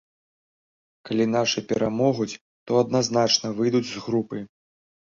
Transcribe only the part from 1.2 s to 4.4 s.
нашы перамогуць, то адназначна выйдуць з групы.